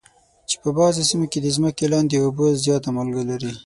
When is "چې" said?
0.49-0.55